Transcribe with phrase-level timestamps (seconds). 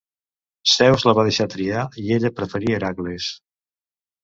[0.75, 3.31] Zeus la va deixar triar i ella preferí Hèracles.